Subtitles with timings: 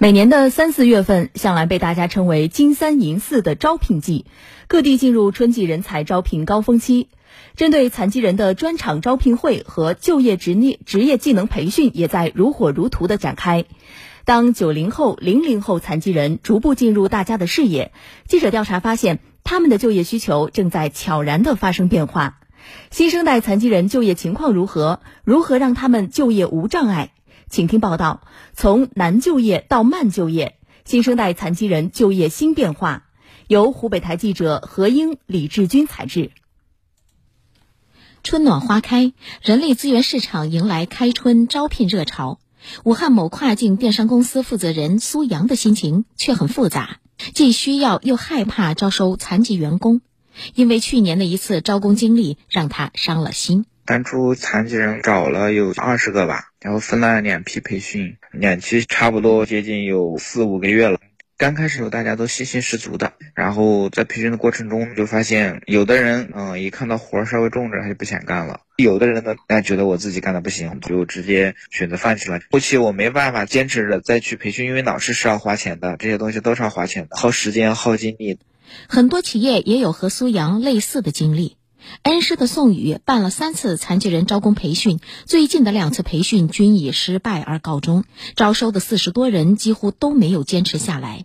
[0.00, 4.26] 每年的三四月份向来被大家称为“金三银四”的招聘季，
[4.68, 7.08] 各地进入春季人才招聘高峰期。
[7.56, 13.64] 针对残疾人的专场招聘会和就业职业职业技能培训也在如火如荼的展开。
[14.24, 17.90] 当九零后、零零后残疾人逐步进入大家的视野，
[18.28, 22.38] 记者调查发现，他们的就业需求正在悄然的发生变化。
[22.92, 25.00] 新生代残疾人就业情况如何？
[25.24, 27.10] 如何让他们就业无障碍？
[27.48, 28.20] 请听报道：
[28.54, 33.04] 从难就业到慢就业，新生代残疾人就业新变化。
[33.46, 36.30] 由湖北台记者何英、李志军采制。
[38.22, 42.38] 春暖花开，人力资源市场迎来开春招聘热潮。
[42.84, 46.98] 武汉某跨境电商公司负责人苏阳的心情却很复杂，
[47.32, 50.02] 既需要又害怕招收残疾员工，
[50.54, 53.64] 因为去年的一次招工经历让他伤了心。
[53.86, 60.98] 当初残疾人找了有二十个吧，然后分了两批培训，两期差不多接近有四五个月了。
[61.36, 72.40] 刚开始大家都信心十足的，然后在培训的过程中就发现，有的人嗯一看到活儿稍微重着他就不想干了，有的人呢哎觉得我自己干的不行，就直接选择放弃了。
[72.50, 78.40] 后期我没办法坚持着再去培训，因为老师是要花钱的，这些东西都是要花钱的，耗时间耗精力。
[78.88, 81.57] 很多企业也有和苏阳类似的经历。
[82.02, 88.04] 恩施的宋宇办了三次残疾人招工培训，最近的两次培训均以失败而告终，
[88.36, 91.24] 招收的四十多人几乎都没有坚持下来。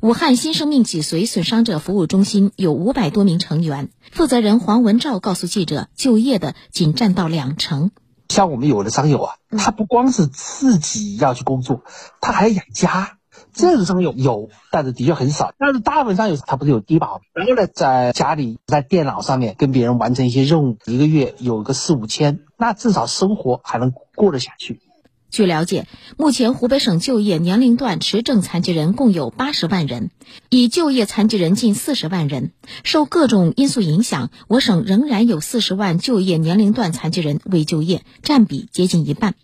[0.00, 7.90] 武汉新生命脊髓损伤者服务中心有五百多名成员，负责人黄文照告诉记者，就业的仅占到两成。
[8.28, 11.84] 像我们有的商友啊，他不光是自己要去工作，
[12.20, 13.15] 他还要养家。
[13.56, 15.54] 这种商友有，但是的确很少。
[15.58, 24.80] 但是大部分上有他不是有低保，然后呢，在家里在电脑上面跟别人完成一些任务，一个月有个四五千，那至少生活还能过得下去。
[25.28, 30.10] 据了解，目前湖北省就业年龄段持证残疾人共有八十万人，
[30.50, 32.52] 已就业残疾人近四十万人。
[32.84, 39.34] 受各种因素影响，我省仍然有四十万就业年龄段残疾人未就业，占比接近一半。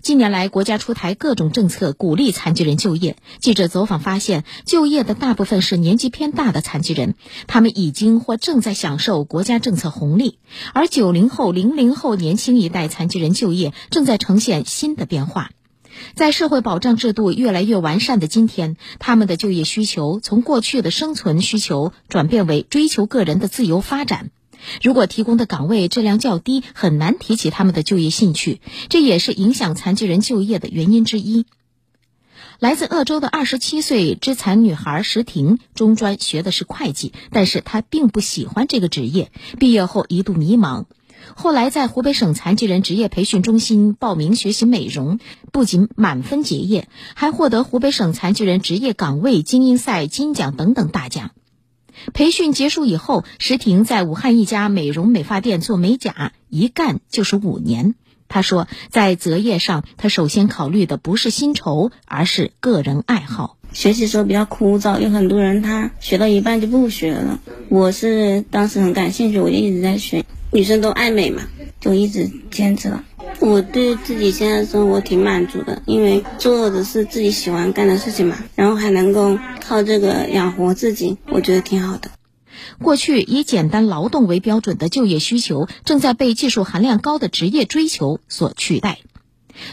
[0.00, 3.16] 近年来，国家出台各种政策鼓励残疾人就业。
[3.40, 7.14] 记者走访发现，就业的大部分是年纪偏大的残疾人，
[7.46, 10.38] 他们已经或正在享受国家政策红利。
[10.72, 15.50] 而九零后、零零后年轻一代残疾人就业正在呈现新的变化。
[16.14, 24.30] 在社会保障制度越来越完善的今天，他们的就业需求从过去的生存需求转变为追求个人的自由发展。
[24.82, 31.46] 如果提供的岗位质量较低，很难提起他们的就业兴趣，这也是影响残疾人就业的原因之一。
[32.58, 40.84] 来自鄂州的二十七岁肢残女孩石婷，中专学的是会计，但是她并不喜欢这个职业，毕业后一度迷茫，
[41.34, 45.18] 后来在湖北省残疾人职业培训中心报名学习美容，
[45.50, 51.32] 不仅满分结业，还获得湖北省残疾人职业岗位精英赛金奖等等大奖。
[52.12, 57.94] 培训结束以后，石婷在武汉一家美容美发店做美甲，一干就是五年。
[58.28, 63.56] 她说，在择业上，她首先考虑的不是薪酬，而是个人爱好。
[63.72, 67.40] 学习时候比较枯燥，有很多人他学到一半就不学了。
[67.70, 70.24] 我是当时很感兴趣，我就一直在学。
[70.50, 71.42] 女生都爱美嘛，
[71.80, 73.02] 就一直坚持了。
[73.44, 82.12] 我对自己现在生活挺满足的，因为做的是自己喜欢干的事情嘛，然后还能够靠这个养活自己，我觉得挺好的。
[82.80, 88.98] 过去以简单劳动为标准的就业需求，正在被技术含量高的职业追求所取代。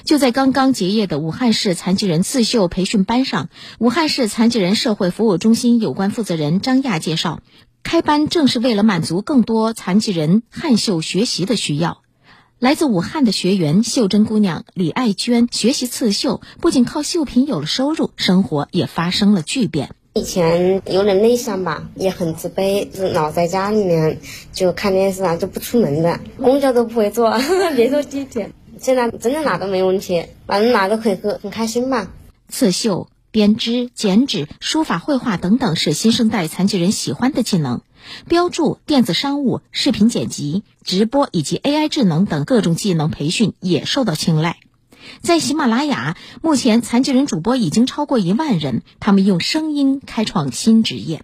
[0.04, 7.42] 就在刚刚结业的武汉市残疾人刺绣培训班上，武汉市残疾人社会服务中心有关负责人张亚介绍。
[7.84, 12.02] 开班正是为了满足更多残疾人汉绣学习的需要。
[12.60, 19.92] 来自武汉的学员秀珍姑娘李爱娟学习刺绣，不仅靠绣品有了收入，生活也发生了巨变。
[20.16, 24.20] 以前有点内向吧，也很自卑，就老在家里面
[24.52, 27.40] 就看电视啊，就不出门的，公交都不会坐，
[27.78, 28.52] 别说地铁。
[28.78, 32.12] 现在真的哪都没问题，反正哪都可以喝很开心吧。
[32.50, 33.08] 刺绣。
[33.32, 37.82] 编织、剪纸、书法、绘画等等是新生代残疾人喜欢的技能。
[38.28, 44.58] 标注、电子商务、视频剪辑、直播以及 AI 智能等各种技能培训也受到青睐。
[45.22, 51.24] 在喜马拉雅，目前残疾人主播已经超过一万人，他们用声音开创新职业。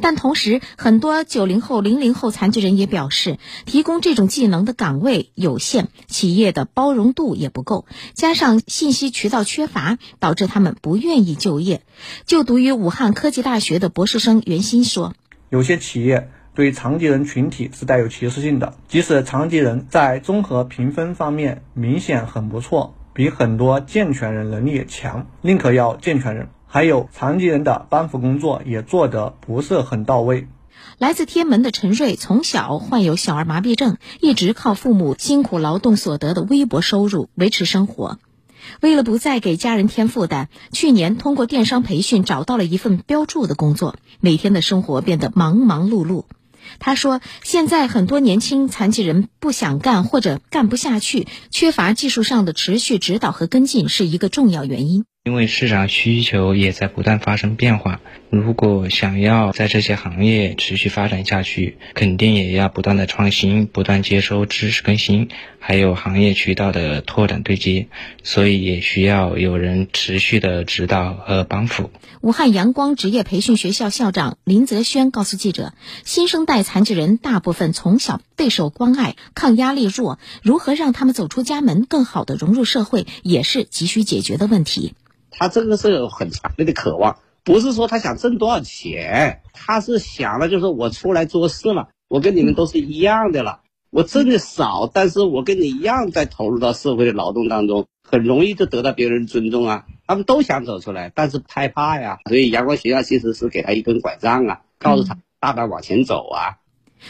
[0.00, 11.82] 但同时，很多九零后、零零后残疾人也表示，提供这种技能的岗位有限，企业的包容度也不够，加上信息渠道缺乏，导致他们不愿意就业。
[12.26, 15.14] 就读于武汉科技大学的博士生袁鑫说
[15.48, 26.48] ：“有些企业对残疾人群体是带有歧视性的，即使残疾人在综合评分方面明显很不错，比很多健全人能力也强，宁可要健全人。
[26.66, 30.48] 还有残疾人的帮扶工作也做得不是很到位。
[30.98, 38.18] 来自天门的陈瑞从小患有小儿麻痹症，一直靠父母辛苦劳动所得的微薄收入维持生活。
[38.80, 46.24] 为了不再给家人添负担，去年通过电商培训找到了一份标注的工作，每天的生活变得忙忙碌碌。
[46.80, 58.00] 他说：“现在很多年轻残疾人不想干或者干不下去，缺乏技术上的持续指导和跟进是一个重要原因。”因为市场需求也在不断发生变化，
[58.30, 65.28] 如果想要在这些行业持续发展下去，肯定也要不断的创新，不断接收知识更新，
[65.58, 67.88] 还有行业渠道的拓展对接，
[68.22, 71.90] 所以也需要有人持续的指导和帮扶。
[72.20, 75.74] 武汉阳光职业培训学校校长林泽轩告诉记者
[76.06, 84.94] ：“新生代残疾人大部分从小备受关爱，抗压力弱，如何让他们走出家门，更好的融入社会，也是急需解决的问题。”
[85.38, 93.60] 他这个是有很强烈的渴望，不是说他想挣多少钱，他是想了，就是我出来做事了，我跟你们都是一样的了，
[93.90, 99.84] 我挣的少，但是我跟你一样在投入到社会的劳动当中，很容易就得到别人尊重啊。
[100.06, 106.58] 他们都想走出来，但是害怕呀，所以阳光学校其实是给他一根拐杖啊，告诉他大胆往前走啊。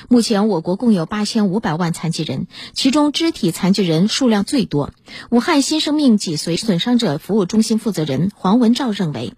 [0.08, 4.92] 目前，我国共有八千五百万残疾人，其中肢体残疾人数量最多。
[5.30, 9.34] 武汉新生命脊髓损伤者服务中心负责人黄文照认为，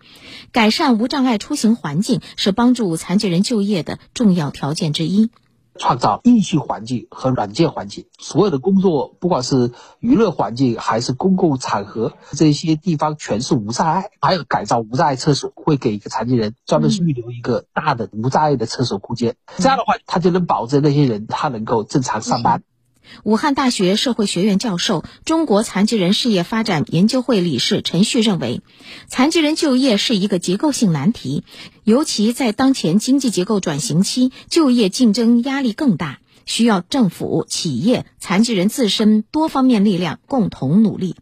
[0.53, 5.31] 改善无障碍出行环境是帮助残疾人就业的重要条件之一。
[5.79, 14.11] 创造硬性环境和软件环境，所有的工作，不管是娱乐环境还是公共场合，这些地方全是无障碍。
[14.21, 19.37] 还有改造无障碍厕所，会给一个残疾人专门预留一个大的无障碍的厕所空间。
[19.57, 22.63] 这样的话，他就能保证那些人他能够正常上班。
[23.25, 28.63] 武汉大学社会学院教授、中国残疾人事业发展研究会理事陈旭认为，
[29.09, 31.45] 残疾人就业是一个结构性难题，
[31.85, 41.17] 尤其在当前经济结构转型期，就业竞争压力更大，需要政府、企业、残疾人自身多方面力量共同努力。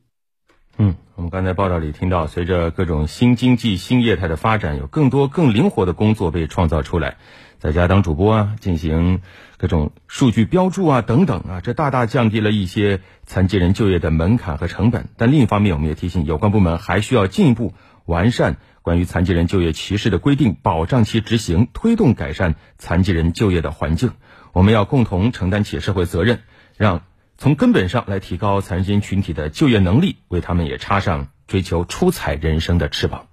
[1.16, 7.16] 我们刚才报道里听到，随着各种新经济新业态的发展，有更多更灵活的工作被创造出来。
[7.58, 9.22] 在家当主播啊，进行
[9.56, 15.08] 各种数据标注啊，等等啊，这大大降低了一些残疾人就业的门槛和成本。
[15.16, 17.72] 但另一方面，我们也提醒有关部门还需要进一步
[18.04, 24.12] 完善关于残疾人就业歧视的规定，保障其执行，推动改善残疾人就业的环境。
[24.52, 26.40] 我们要共同承担起社会责任，
[26.76, 27.00] 让
[27.38, 33.26] 从根本上来提高残疾人群体的就业能力，为他们也插上追求出彩人生的翅膀。